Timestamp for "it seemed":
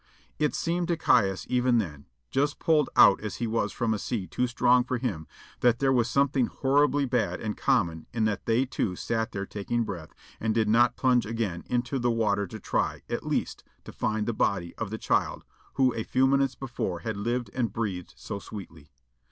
0.39-0.87